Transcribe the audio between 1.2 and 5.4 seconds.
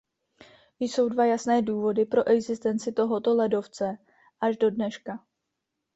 jasné důvody pro existenci tohoto ledovce až do dneška.